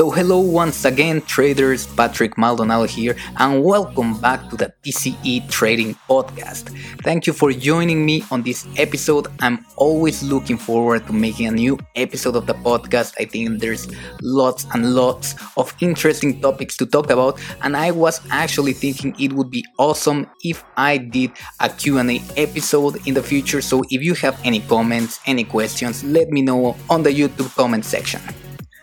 [0.00, 1.86] So, hello once again, traders.
[1.86, 6.72] Patrick Maldonado here, and welcome back to the TC Trading Podcast.
[7.04, 9.28] Thank you for joining me on this episode.
[9.40, 13.12] I'm always looking forward to making a new episode of the podcast.
[13.20, 18.22] I think there's lots and lots of interesting topics to talk about, and I was
[18.30, 23.60] actually thinking it would be awesome if I did a Q&A episode in the future.
[23.60, 27.84] So, if you have any comments, any questions, let me know on the YouTube comment
[27.84, 28.22] section.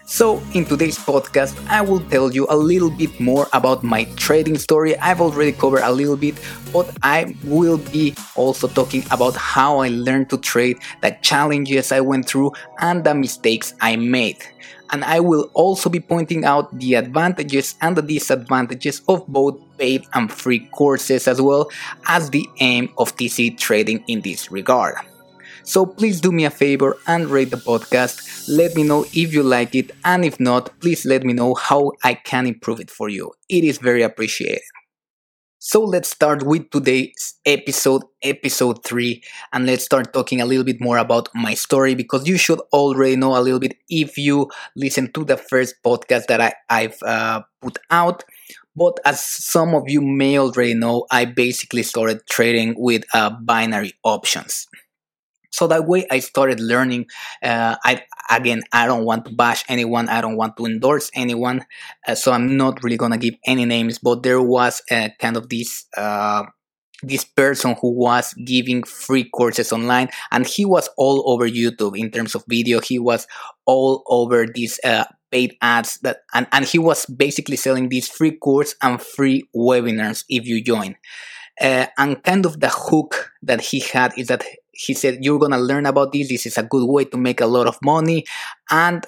[0.09, 4.57] So, in today's podcast, I will tell you a little bit more about my trading
[4.57, 4.97] story.
[4.97, 6.39] I've already covered a little bit,
[6.71, 11.99] but I will be also talking about how I learned to trade, the challenges I
[11.99, 14.39] went through, and the mistakes I made.
[14.91, 20.08] And I will also be pointing out the advantages and the disadvantages of both paid
[20.13, 21.69] and free courses, as well
[22.08, 24.95] as the aim of TC trading in this regard.
[25.67, 28.47] So please do me a favor and rate the podcast.
[28.47, 31.91] Let me know if you like it, and if not, please let me know how
[32.05, 33.33] I can improve it for you.
[33.49, 34.61] It is very appreciated.
[35.59, 40.79] So let's start with today's episode, episode 3, and let's start talking a little bit
[40.79, 45.11] more about my story because you should already know a little bit if you listen
[45.11, 48.23] to the first podcast that I, have uh, put out.
[48.73, 53.95] But as some of you may already know, I basically started trading with uh, binary
[54.05, 54.65] options
[55.58, 57.05] so that way i started learning
[57.44, 60.08] uh, i again i don't want to bash anyone.
[60.09, 61.66] I don't want to endorse anyone.
[62.08, 65.50] Uh, so i'm not really gonna give any names but there was uh, kind of
[65.50, 66.44] this uh,
[67.03, 72.09] this person who was giving free courses online and he was all over youtube in
[72.09, 72.80] terms of video.
[72.80, 73.28] He was
[73.66, 78.31] all over these uh, paid ads that and, and he was basically selling these free
[78.31, 80.95] course and free webinars if you join.
[81.59, 84.44] Uh, and kind of the hook that he had is that
[84.78, 86.30] he said you're gonna learn about this.
[86.30, 88.25] This is a good way to make a lot of money
[88.70, 89.06] and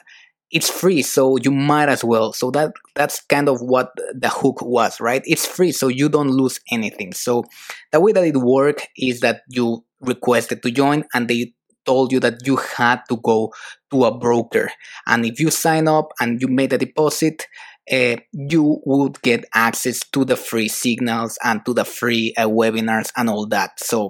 [0.52, 2.33] it's free so you might as well.
[2.33, 5.21] So that that's kind of what the hook was right?
[5.26, 7.14] It's free so you don't lose anything.
[7.14, 7.45] So
[7.92, 11.54] the way that it worked is that you requested to join and they
[11.86, 13.54] told you that you had to go
[13.92, 14.72] to a broker.
[15.08, 17.48] And if you sign up and you made a deposit
[17.92, 23.11] uh, you would get access to the free signals and to the free uh, webinars
[23.17, 23.80] and all that.
[23.80, 24.10] So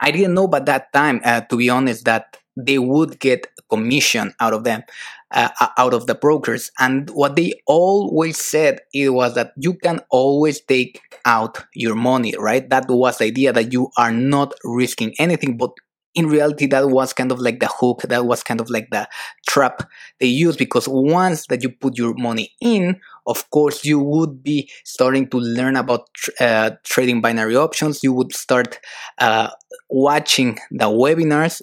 [0.00, 4.34] I didn't know by that time, uh, to be honest, that they would get commission
[4.40, 4.82] out of them,
[5.30, 6.70] uh, out of the brokers.
[6.78, 12.34] And what they always said it was that you can always take out your money,
[12.38, 12.68] right?
[12.68, 15.70] That was the idea that you are not risking anything, but
[16.14, 19.08] in reality that was kind of like the hook that was kind of like the
[19.48, 19.88] trap
[20.18, 24.68] they used because once that you put your money in of course you would be
[24.84, 26.08] starting to learn about
[26.40, 28.02] uh, trading binary options.
[28.02, 28.80] You would start
[29.18, 29.50] uh,
[29.88, 31.62] watching the webinars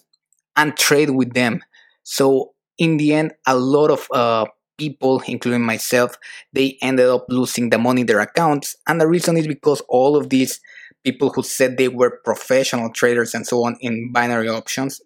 [0.56, 1.62] and trade with them.
[2.04, 4.46] So in the end a lot of uh,
[4.78, 6.16] people including myself
[6.54, 8.76] they ended up losing the money in their accounts.
[8.88, 10.60] And the reason is because all of these
[11.08, 15.00] people who said they were professional traders and so on in binary options,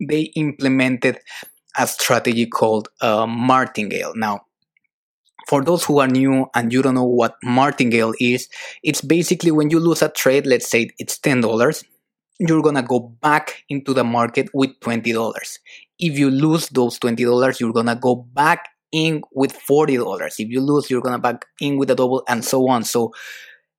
[0.00, 1.20] they implemented
[1.78, 4.12] a strategy called uh, martingale.
[4.16, 4.40] Now,
[5.46, 8.48] for those who are new and you don't know what martingale is,
[8.82, 11.84] it's basically when you lose a trade, let's say it's $10,
[12.40, 15.58] you're gonna go back into the market with $20.
[16.00, 20.40] If you lose those $20, you're gonna go back in with $40.
[20.40, 22.82] If you lose, you're gonna back in with a double and so on.
[22.82, 23.12] So,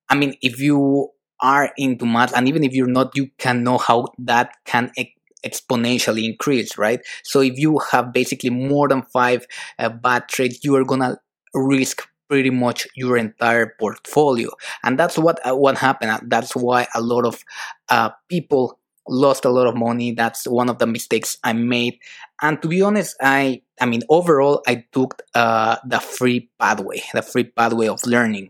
[0.10, 1.10] I mean, if you
[1.46, 5.14] are into math and even if you're not you can know how that can e-
[5.46, 7.02] exponentially increase right?
[7.24, 9.46] So if you have basically more than five
[9.80, 11.18] uh, bad trades you are gonna
[11.54, 14.50] risk pretty much your entire portfolio.
[14.84, 17.44] And that's what uh, what happened that's why a lot of
[17.90, 20.12] uh, people lost a lot of money.
[20.12, 22.00] That's one of the mistakes i made.
[22.42, 27.22] And to be honest i i mean overall i took uh, the free pathway the
[27.22, 28.50] free pathway of learning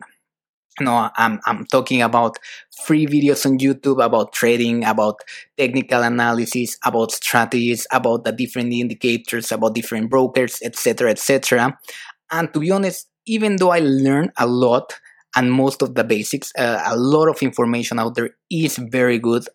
[0.81, 2.38] no i'm i'm talking about
[2.86, 5.19] free videos on youtube about trading about
[5.57, 11.77] technical analysis about strategies about the different indicators about different brokers etc etc
[12.31, 15.00] and to be honest even though i learned a lot
[15.38, 19.45] and most of the basics uh, a lot of information out there is very good.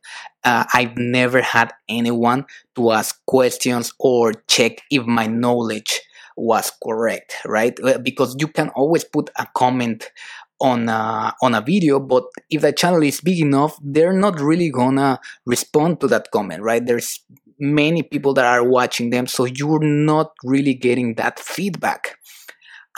[0.45, 2.45] Uh, i've never had anyone
[2.75, 6.01] to ask questions or check if my knowledge
[6.37, 7.79] was correct right?
[8.03, 10.11] Because you can always put a comment
[10.61, 14.71] on a, on a video but if the channel is big enough they're not really
[14.71, 16.85] gonna respond to that comment right?
[16.85, 17.21] There's
[17.59, 22.17] many people that are watching them so you're not really getting that feedback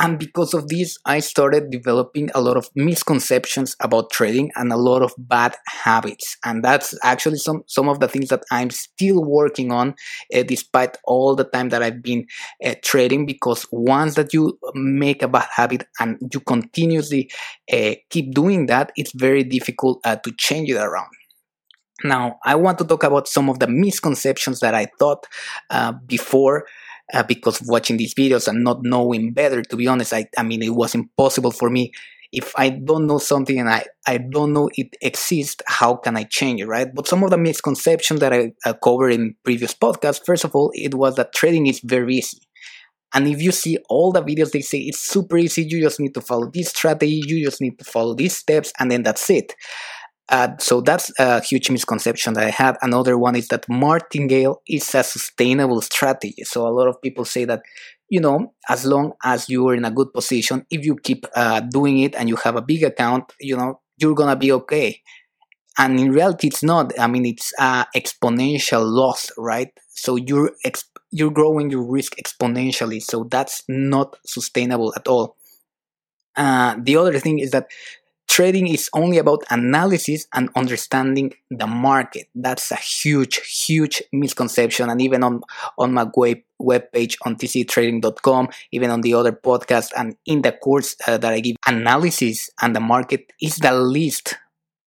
[0.03, 4.77] And because of this, I started developing a lot of misconceptions about trading and a
[4.77, 6.37] lot of bad habits.
[6.45, 9.95] And that's actually some, some of the things that I'm still working on,
[10.35, 12.27] uh, despite all the time that I've been
[12.65, 13.27] uh, trading.
[13.27, 17.31] Because once that you make a bad habit and you continuously
[17.73, 21.11] uh, keep doing that, it's very difficult to change it around.
[22.03, 25.29] Now, I want to talk about some of the misconceptions that I thought
[26.07, 26.67] before
[27.13, 29.63] uh, because watching these videos and not knowing better.
[29.63, 31.93] To be honest, I, I mean, it was impossible for me.
[32.33, 36.25] If I don't know something and I, I don't know it exists, how can I
[36.25, 36.89] change it, right?
[36.95, 40.71] But some of the misconceptions that I uh, covered in previous podcasts, first of all,
[40.75, 42.39] it was that trading is very easy.
[43.15, 45.65] And if you see all the videos, they say it's super easy.
[45.65, 47.21] You just need to follow this strategy.
[47.27, 49.55] You just need to follow these steps, and then that's it.
[50.33, 52.79] Uh, so that's a huge misconception that I had.
[52.83, 56.43] Another one is that martingale is a sustainable strategy.
[56.45, 57.63] So a lot of people say that,
[58.09, 61.61] you know, as long as you are in a good position, if you keep uh,
[61.61, 65.03] doing it and you have a big account, you know, you're gonna be okay.
[65.79, 66.93] And in reality, it's not.
[66.99, 69.71] I mean, it's uh, exponential loss, right?
[69.89, 73.03] So you're exp- you're growing your risk exponentially.
[73.03, 75.37] So that's not sustainable at all.
[76.37, 77.69] Uh, the other thing is that
[78.33, 82.29] trading is only about analysis and understanding the market.
[82.35, 83.37] That's a huge,
[83.67, 84.89] huge misconception.
[84.89, 85.43] And even on,
[85.77, 90.97] on my web, webpage on tctrading.com, even on the other podcast and in the course
[91.07, 94.37] uh, that I give, analysis and the market is the least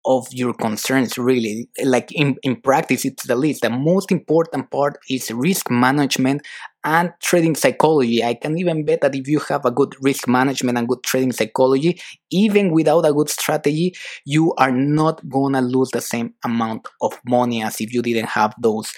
[0.07, 4.97] of your concerns really like in, in practice it's the least the most important part
[5.11, 6.41] is risk management
[6.87, 8.23] and trading psychology.
[8.25, 11.33] I can even bet that if you have a good risk management and good trading
[11.33, 12.01] psychology
[12.31, 13.95] even without a good strategy
[14.25, 18.55] you are not gonna lose the same amount of money as if you didn't have
[18.61, 18.93] those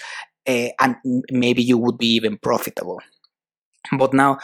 [0.47, 0.95] uh, and
[1.31, 2.99] maybe you would be even profitable.
[3.97, 4.37] But now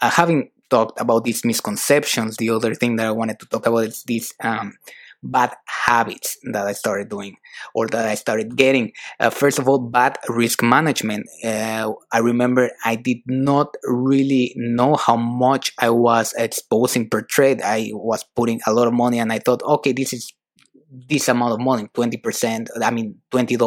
[0.00, 3.86] uh, having talked about these misconceptions the other thing that i wanted to talk about
[3.86, 4.74] is this um,
[5.22, 7.36] bad habits that I started doing
[7.74, 8.92] or that I started getting.
[9.18, 11.26] Uh, first of all, bad risk management.
[11.44, 17.62] Uh, I remember I did not really know how much I was exposing per trade.
[17.62, 20.32] I was putting a lot of money and I thought, okay, this is
[20.90, 23.58] this amount of money 20% i mean $20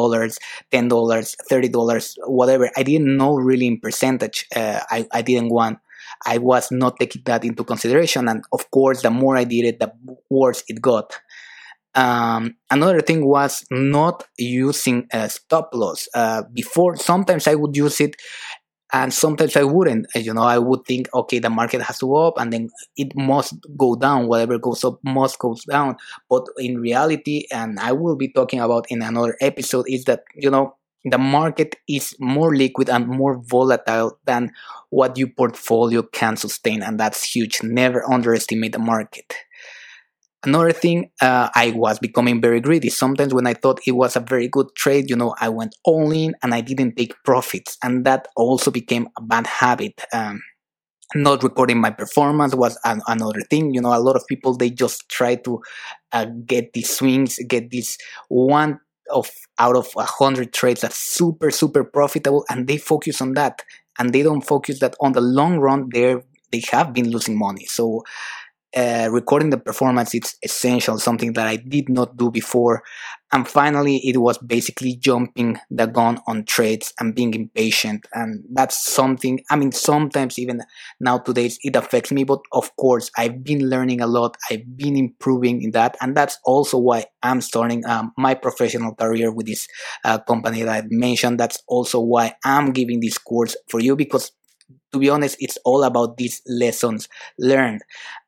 [0.71, 5.79] $10 $30 whatever i didn't know really in percentage uh, I, I didn't want
[6.25, 9.79] i was not taking that into consideration and of course the more i did it
[9.79, 9.93] the
[10.29, 11.13] worse it got
[11.95, 16.07] um, another thing was not using a stop loss.
[16.13, 18.15] Uh, before, sometimes I would use it
[18.93, 20.07] and sometimes I wouldn't.
[20.15, 23.15] You know, I would think, okay, the market has to go up and then it
[23.15, 24.27] must go down.
[24.27, 25.95] Whatever goes up must go down.
[26.29, 30.49] But in reality, and I will be talking about in another episode, is that, you
[30.49, 34.51] know, the market is more liquid and more volatile than
[34.89, 36.83] what your portfolio can sustain.
[36.83, 37.63] And that's huge.
[37.63, 39.33] Never underestimate the market.
[40.43, 42.89] Another thing, uh, I was becoming very greedy.
[42.89, 46.11] Sometimes when I thought it was a very good trade, you know, I went all
[46.11, 47.77] in and I didn't take profits.
[47.83, 50.01] And that also became a bad habit.
[50.11, 50.41] Um,
[51.15, 53.73] not recording my performance was an, another thing.
[53.73, 55.61] You know, a lot of people, they just try to
[56.11, 57.97] uh, get these swings, get this
[58.29, 58.79] one
[59.13, 59.29] of
[59.59, 62.45] out of a hundred trades that's super, super profitable.
[62.49, 63.61] And they focus on that.
[63.99, 67.65] And they don't focus that on the long run, they're, they have been losing money.
[67.65, 68.03] So,
[68.75, 72.83] uh, recording the performance it's essential something that i did not do before.
[73.33, 78.05] And finally it was basically jumping the gun on trades and being impatient.
[78.13, 80.61] And that's something i mean sometimes even
[80.99, 84.35] nowadays it affects me but of course i've been learning a lot.
[84.49, 85.95] I've been improving in that.
[86.01, 89.67] And that's also why i'm starting um, my professional career with this
[90.03, 91.39] uh, company that i mentioned.
[91.39, 94.31] That's also why i'm giving this course for you because
[94.91, 97.07] to be honest, it's all about these lessons
[97.39, 97.81] learned.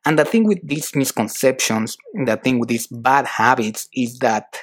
[0.04, 4.60] And the thing with these misconceptions, the thing with these bad habits is that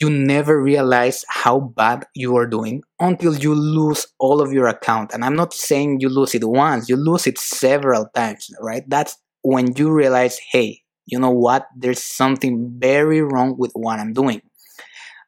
[0.00, 5.12] you never realize how bad you are doing until you lose all of your account.
[5.14, 8.84] And I'm not saying you lose it once, you lose it several times, right?
[8.88, 11.66] That's when you realize, hey, you know what?
[11.76, 14.42] There's something very wrong with what I'm doing.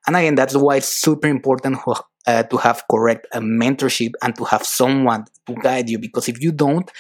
[0.07, 1.79] And again, that's why it's super important
[2.27, 6.41] uh, to have correct uh, mentorship and to have someone to guide you because if
[6.43, 6.91] you don't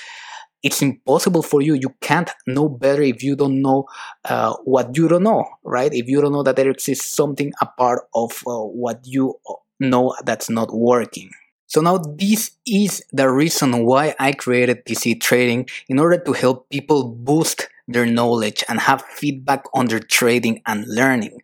[0.62, 1.74] it's impossible for you.
[1.74, 3.86] You can't know better if you don't know
[4.24, 5.92] uh, what you don't know right?
[5.92, 9.34] If you don't know that there exists something apart of uh, what you
[9.80, 11.30] know that's not working.
[11.66, 16.68] So now this is the reason why I created TC Trading in order to help
[16.70, 21.38] people boost their knowledge and have feedback on their trading and learning.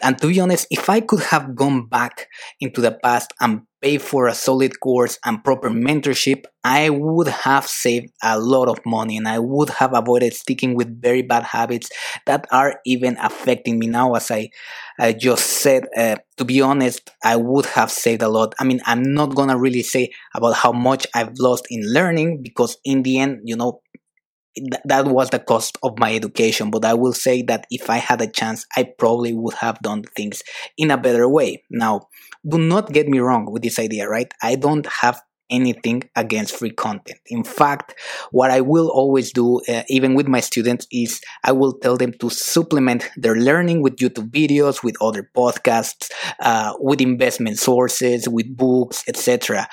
[0.00, 2.28] And to be honest, if I could have gone back
[2.60, 7.66] into the past and pay for a solid course and proper mentorship, I would have
[7.66, 11.90] saved a lot of money and I would have avoided sticking with very bad habits
[12.26, 14.14] that are even affecting me now.
[14.14, 14.50] As I,
[14.98, 18.54] I just said, uh, to be honest, I would have saved a lot.
[18.58, 22.76] I mean, I'm not gonna really say about how much I've lost in learning because
[22.84, 23.80] in the end, you know,
[24.56, 26.70] th- that was the cost of my education.
[26.70, 30.02] But I will say that if I had a chance, I probably would have done
[30.02, 30.42] things
[30.76, 31.64] in a better way.
[31.70, 32.08] Now,
[32.48, 34.32] do not get me wrong with this idea, right?
[34.42, 37.18] I don't have anything against free content.
[37.26, 37.94] In fact,
[38.30, 42.12] what I will always do, uh, even with my students, is I will tell them
[42.20, 48.56] to supplement their learning with YouTube videos, with other podcasts, uh, with investment sources, with
[48.56, 49.68] books, etc.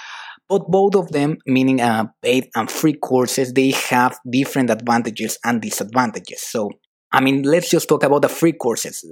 [0.47, 5.61] But both of them, meaning uh, paid and free courses, they have different advantages and
[5.61, 6.41] disadvantages.
[6.41, 6.69] So,
[7.11, 9.03] I mean, let's just talk about the free courses.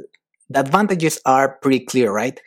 [0.50, 2.40] The advantages are pretty clear, right?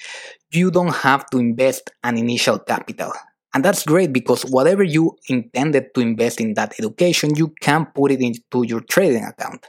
[0.52, 3.12] You don't have to invest an initial capital.
[3.54, 8.12] And that's great because whatever you intended to invest in that education, you can put
[8.12, 9.66] it into your trading account,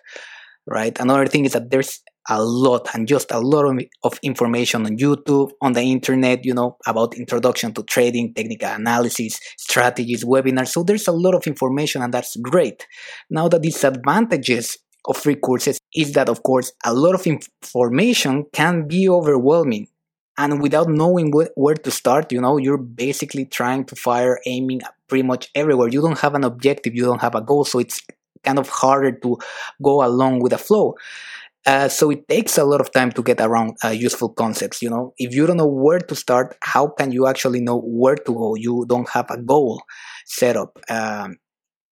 [0.67, 0.97] right?
[0.99, 4.97] Another thing is that there's a lot and just a lot of, of information on
[4.97, 10.69] YouTube, on the internet, you know, about introduction to trading, technical analysis, strategies, webinars.
[10.69, 12.85] So there's a lot of information and that's great.
[13.29, 18.87] Now the disadvantages of free courses is that, of course, a lot of information can
[18.87, 19.87] be overwhelming.
[20.37, 24.81] And without knowing wh- where to start, you know, you're basically trying to fire, aiming
[25.07, 25.87] pretty much everywhere.
[25.87, 28.01] You don't have an objective, you don't have a goal, so it's
[28.43, 29.37] kind of harder to
[29.81, 30.95] go along with the flow.
[31.67, 34.81] Uh, so it takes a lot of time to get around uh, useful concepts.
[34.81, 38.15] You know, if you don't know where to start, how can you actually know where
[38.15, 38.55] to go?
[38.55, 39.81] You don't have a goal
[40.25, 40.79] set up.
[40.89, 41.37] Um,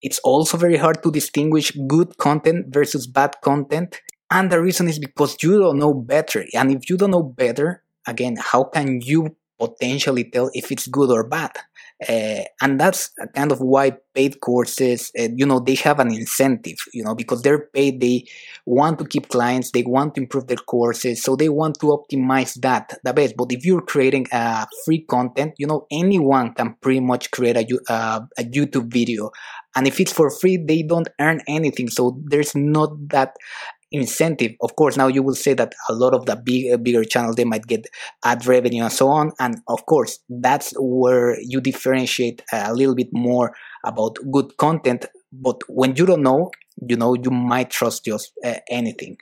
[0.02, 4.02] it's also very hard to distinguish good content versus bad content.
[4.32, 6.46] And the reason is because you don't know better.
[6.54, 11.12] And if you don't know better, again, how can you potentially tell if it's good
[11.12, 11.52] or bad?
[12.10, 16.78] Uh, and that's kind of why paid courses, uh, you know, they have an incentive,
[16.94, 18.26] you know, because they're paid, they
[18.66, 22.60] want to keep clients, they want to improve their courses, so they want to optimize
[22.62, 23.36] that the best.
[23.38, 27.66] But if you're creating a free content, you know, anyone can pretty much create a,
[27.90, 29.32] uh, a YouTube video.
[29.78, 31.90] And if it's for free, they don't earn anything.
[31.90, 33.36] So there's not that
[33.92, 34.54] incentive.
[34.62, 37.36] Of course now you will say that a lot of the big uh, bigger channels
[37.36, 37.86] they might get
[38.24, 43.10] ad revenue and so on and of course that's where you differentiate a little bit
[43.12, 43.54] more
[43.86, 46.50] about good content but when you don't know
[46.88, 49.18] you know you might trust just uh, anything.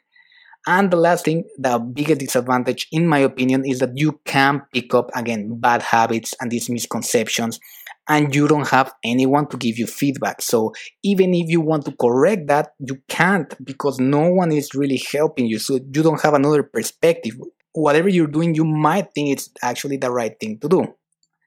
[0.66, 4.94] And the last thing the biggest disadvantage in my opinion is that you can pick
[4.94, 7.60] up again bad habits and these misconceptions
[8.08, 10.42] and you don't have anyone to give you feedback.
[10.42, 15.02] So even if you want to correct that, you can't because no one is really
[15.12, 15.60] helping you.
[15.60, 17.36] So you don't have another perspective.
[17.74, 20.96] Whatever you're doing, you might think it's actually the right thing to do.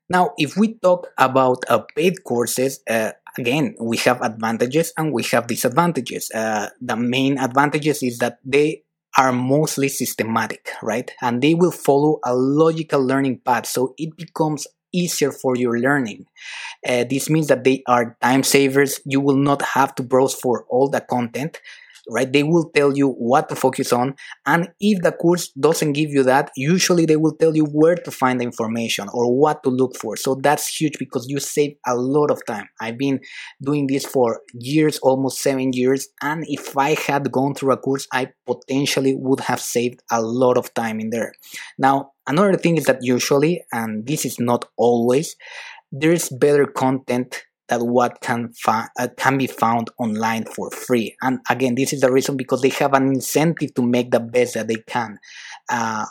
[0.08, 5.24] Now, if we talk about uh, paid courses, uh, again, we have advantages and we
[5.24, 6.30] have disadvantages.
[6.30, 8.84] Uh, the main advantages is that they
[9.18, 11.10] are mostly systematic, right?
[11.22, 13.66] And they will follow a logical learning path.
[13.66, 16.26] So it becomes easier for your learning.
[16.88, 19.00] Uh, this means that they are time savers.
[19.04, 21.60] You will not have to browse for all the content
[22.10, 22.32] right?
[22.32, 24.14] They will tell you what to focus on.
[24.46, 28.10] And if the course doesn't give you that, usually they will tell you where to
[28.10, 30.16] find the information or what to look for.
[30.16, 32.68] So that's huge because you save a lot of time.
[32.80, 33.20] I've been
[33.62, 36.08] doing this for years, almost seven years.
[36.22, 40.58] And if I had gone through a course, I potentially would have saved a lot
[40.58, 41.32] of time in there.
[41.78, 45.36] Now, Another thing is that usually, and this is not always,
[45.92, 51.16] there is better content that what can uh, can be found online for free.
[51.22, 54.54] And again, this is the reason because they have an incentive to make the best
[54.54, 55.18] that they can.
[55.68, 56.06] Uh,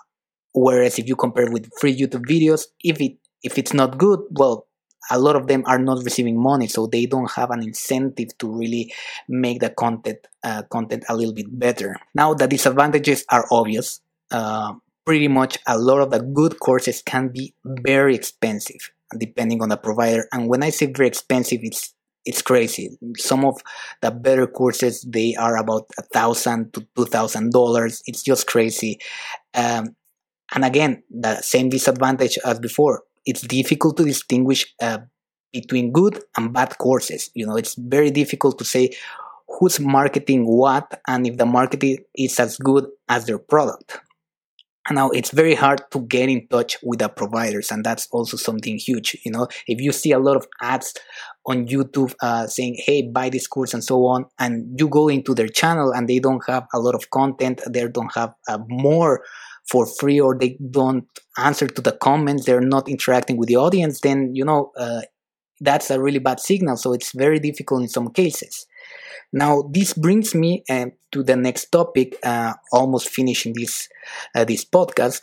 [0.53, 4.67] whereas if you compare with free YouTube videos, if it if it's not good, well,
[5.11, 8.51] a lot of them are not receiving money, so they don't have an incentive to
[8.51, 8.93] really
[9.29, 11.95] make the content uh, content a little bit better.
[12.13, 14.01] Now the disadvantages are obvious.
[14.31, 14.73] Uh,
[15.05, 19.77] pretty much a lot of the good courses can be very expensive depending on the
[19.77, 20.27] provider.
[20.31, 21.93] And when I say very expensive, it's
[22.25, 22.89] it's crazy.
[23.17, 23.61] Some of
[24.01, 28.01] the better courses they are about a thousand to two thousand dollars.
[28.07, 28.99] It's just crazy.
[29.53, 29.95] Um,
[30.53, 33.03] and again, the same disadvantage as before.
[33.25, 34.99] It's difficult to distinguish uh,
[35.51, 37.31] between good and bad courses.
[37.33, 38.91] You know, it's very difficult to say
[39.47, 43.99] who's marketing what and if the marketing is as good as their product
[44.91, 48.77] now it's very hard to get in touch with the providers and that's also something
[48.77, 49.47] huge you know?
[49.67, 50.93] If you see a lot of ads
[51.45, 55.33] on youtube uh, saying hey buy this course and so on and you go into
[55.33, 59.23] their channel and they don't have a lot of content they don't have uh, more
[59.69, 61.05] for free or they don't
[61.37, 65.01] answer to the comments they're not interacting with the audience then you know uh,
[65.61, 68.67] that's a really bad signal so it's very difficult in some cases.
[69.33, 73.89] Now this brings me uh, to the next topic uh, almost finishing this
[74.35, 75.21] uh, this podcast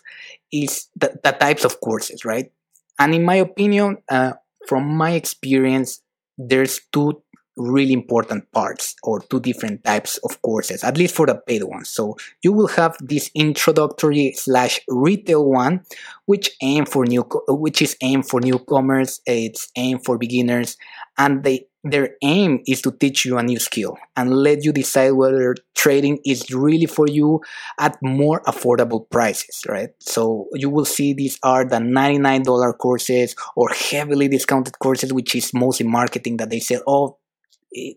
[0.53, 2.53] is the, the, types of courses right?
[2.99, 4.33] And in my opinion uh,
[4.69, 6.01] from my experience
[6.37, 7.23] there's two
[7.57, 11.89] really important parts or two different types of courses at least for the paid ones
[11.89, 15.83] so you will have this introductory slash retail one
[16.27, 20.77] which aim for new which is aimed for newcomers it's aimed for beginners
[21.19, 25.11] and they their aim is to teach you a new skill and let you decide
[25.13, 27.41] whether trading is really for you
[27.81, 29.91] at more affordable prices, right?
[29.99, 35.53] So you will see these are the $99 courses or heavily discounted courses, which is
[35.53, 37.19] mostly marketing that they say, oh,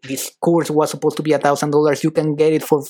[0.04, 2.84] this course was supposed to be a thousand dollars you can get it for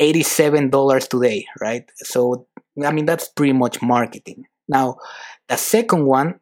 [0.00, 1.90] $87 today right?
[1.96, 2.46] So
[2.84, 4.44] i mean that's pretty much marketing.
[4.68, 4.96] Now
[5.48, 6.40] the second one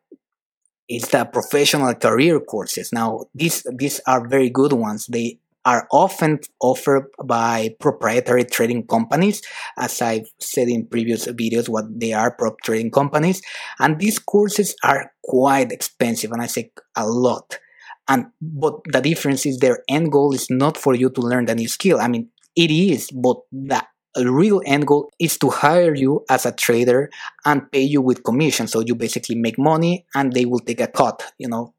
[0.88, 2.92] is the professional career courses.
[2.92, 5.06] Now these these are very good ones.
[5.06, 9.42] They are often offered by proprietary trading companies
[9.78, 13.42] as i've said in previous videos what they are prop trading companies.
[13.78, 17.58] And these courses are quite expensive and i say a lot
[18.08, 21.54] and but the difference is their end goal is not for you to learn the
[21.54, 22.00] new skill.
[22.00, 23.82] I mean it is but the
[24.16, 27.10] real end goal is to hire you as a trader
[27.46, 28.66] and pay you with commission.
[28.66, 31.74] So you basically make money and they will take a cut you know.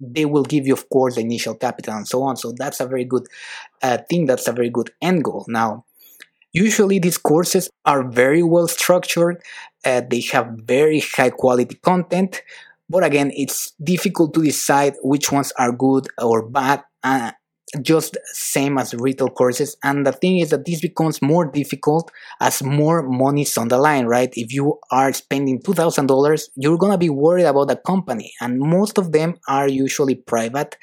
[0.00, 2.36] They will give you of course the initial capital and so on.
[2.36, 3.26] So that's a very good
[3.82, 4.26] uh, thing.
[4.26, 5.44] That's a very good end goal.
[5.48, 5.84] Now
[6.52, 9.42] usually these courses are very well structured.
[9.84, 12.42] Uh, they have very high quality content
[12.88, 16.82] but again, it's difficult to decide which ones are good or bad.
[17.02, 17.32] Uh,
[17.80, 19.76] just same as retail courses.
[19.82, 22.10] And the thing is that this becomes more difficult
[22.40, 24.30] as more money is on the line right?
[24.34, 28.32] If you are spending $2000 you're going to be worried about the company.
[28.40, 30.76] And most of them are usually private.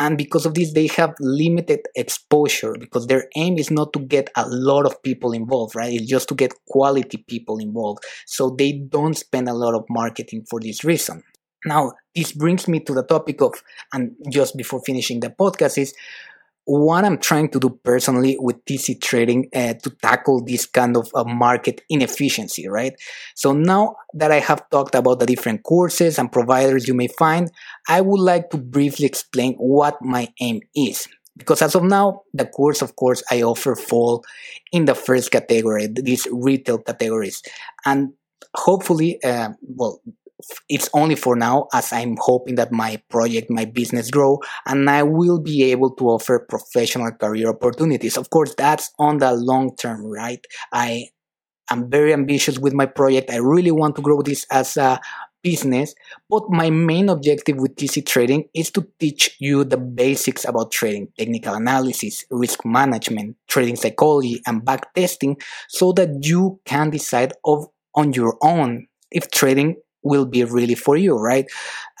[0.00, 4.28] And because of this they have limited exposure because their aim is not to get
[4.34, 5.92] a lot of people involved right?
[5.92, 8.00] It's just to get quality people involved.
[8.26, 11.22] So they don't spend a lot of marketing for this reason
[11.64, 13.54] now, this brings me to the topic of,
[13.92, 15.94] and just before finishing the podcast, is
[16.66, 21.10] what I'm trying to do personally with TC trading uh, to tackle this kind of
[21.14, 22.94] uh, market inefficiency, right?
[23.34, 27.50] So now that I have talked about the different courses and providers you may find,
[27.88, 31.06] I would like to briefly explain what my aim is.
[31.36, 34.24] Because as of now, the course, of course, I offer fall
[34.72, 37.42] in the first category, these retail categories.
[37.84, 38.12] And
[38.54, 40.00] hopefully, uh, well,
[40.68, 45.02] it's only for now as I'm hoping that my project, my business grow and I
[45.02, 48.16] will be able to offer professional career opportunities.
[48.16, 50.44] Of course, that's on the long term, right?
[50.72, 51.08] I
[51.70, 53.30] am very ambitious with my project.
[53.30, 55.00] I really want to grow this as a
[55.42, 55.94] business,
[56.28, 61.08] but my main objective with TC trading is to teach you the basics about trading,
[61.18, 65.36] technical analysis, risk management, trading psychology, and back testing
[65.68, 70.96] so that you can decide of on your own if trading will be really for
[70.96, 71.46] you, right?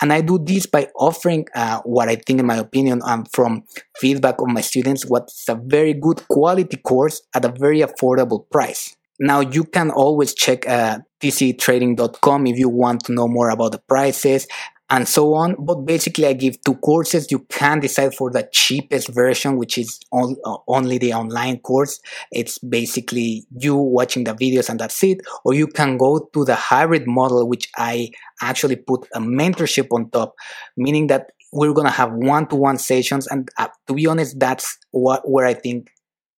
[0.00, 3.64] And I do this by offering uh, what I think, in my opinion, um, from
[3.96, 8.94] feedback of my students, what's a very good quality course at a very affordable price.
[9.20, 13.78] Now you can always check uh, tctrading.com if you want to know more about the
[13.78, 14.48] prices
[14.94, 15.56] and so on.
[15.58, 17.32] But basically, I give two courses.
[17.32, 22.00] You can decide for the cheapest version, which is on, uh, only the online course.
[22.30, 25.20] It's basically you watching the videos and that's it.
[25.44, 30.10] Or you can go to the hybrid model, which I actually put a mentorship on
[30.10, 30.36] top,
[30.76, 33.26] meaning that we're going to have one-to-one sessions.
[33.26, 35.90] And uh, to be honest, that's what where I think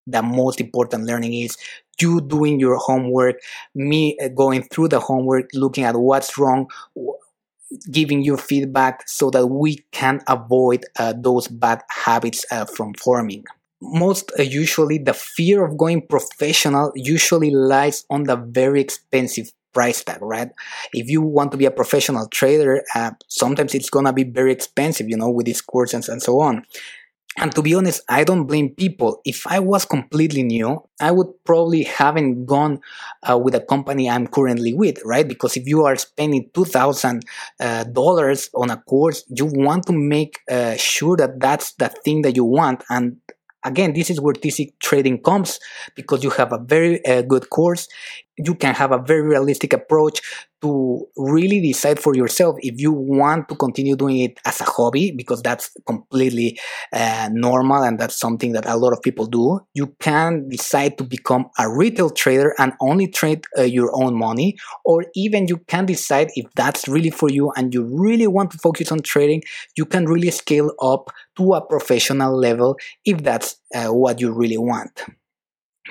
[0.07, 1.57] the most important learning is
[1.99, 3.35] you doing your homework,
[3.75, 6.67] me uh, going through the homework, looking at what's wrong,
[7.91, 13.43] giving you feedback so that we can avoid uh, those bad habits uh, from forming.
[13.81, 20.03] Most uh, usually the fear of going professional usually lies on the very expensive price
[20.03, 20.49] tag right?
[20.93, 25.07] If you want to be a professional trader uh, sometimes it's gonna be very expensive
[25.09, 26.65] you know with these courses and so on
[27.39, 29.21] and to be honest, I don't blame people.
[29.23, 32.79] If I was completely new, I would probably haven't gone
[33.29, 35.27] uh, with a company I'm currently with, right?
[35.27, 37.25] Because if you are spending two thousand
[37.59, 42.23] uh, dollars on a course, you want to make uh, sure that that's the thing
[42.23, 42.83] that you want.
[42.89, 43.17] And
[43.63, 45.59] again, this is where TC trading comes
[45.95, 47.87] because you have a very uh, good course.
[48.37, 50.21] You can have a very realistic approach
[50.61, 55.11] to really decide for yourself if you want to continue doing it as a hobby
[55.11, 56.57] because that's completely
[56.93, 59.59] uh, normal and that's something that a lot of people do.
[59.75, 64.57] You can decide to become a retail trader and only trade uh, your own money
[64.83, 68.57] or even you can decide if that's really for you and you really want to
[68.57, 69.43] focus on trading
[69.75, 74.57] you can really scale up to a professional level if that's uh, what you really
[74.57, 75.03] want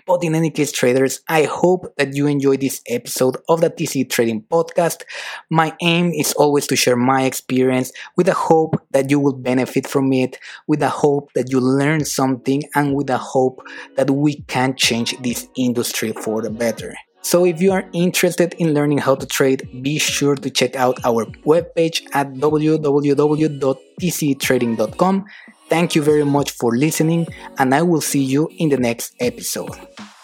[0.06, 4.10] but in any case, traders, I hope that you enjoyed this episode of the TC
[4.10, 5.02] Trading Podcast.
[5.50, 9.86] My aim is always to share my experience with the hope that you will benefit
[9.86, 13.62] from it, with the hope that you learn something, and with the hope
[13.96, 16.94] that we can change this industry for the better.
[17.22, 21.04] So if you are interested in learning how to trade, be sure to check out
[21.04, 25.24] our webpage at www.tctrading.com
[25.68, 27.26] Thank you very much for listening,
[27.58, 29.74] and I will see you in the next episode.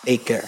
[0.04, 0.44] Take care.